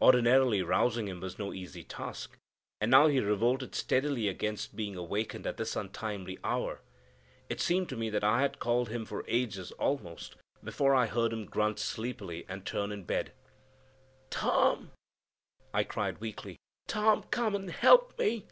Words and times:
Ordinarily, 0.00 0.62
rousing 0.62 1.06
him 1.06 1.20
was 1.20 1.38
no 1.38 1.52
easy 1.52 1.84
task, 1.84 2.38
and 2.80 2.90
now 2.90 3.08
he 3.08 3.20
revolted 3.20 3.74
steadily 3.74 4.26
against 4.26 4.74
being 4.74 4.96
awakened 4.96 5.46
at 5.46 5.58
this 5.58 5.76
untimely 5.76 6.38
hour. 6.42 6.80
It 7.50 7.60
seemed 7.60 7.90
to 7.90 7.96
me 7.96 8.08
that 8.08 8.24
I 8.24 8.40
had 8.40 8.58
called 8.58 8.88
him 8.88 9.04
for 9.04 9.22
ages 9.28 9.72
almost, 9.72 10.36
before 10.64 10.94
I 10.94 11.04
heard 11.04 11.30
him 11.30 11.44
grunt 11.44 11.78
sleepily 11.78 12.46
and 12.48 12.64
turn 12.64 12.90
in 12.90 13.04
bed. 13.04 13.32
"Tom," 14.30 14.92
I 15.74 15.84
cried 15.84 16.22
weakly, 16.22 16.58
"Tom, 16.88 17.24
come 17.24 17.54
and 17.54 17.70
help 17.70 18.18
me!" 18.18 18.46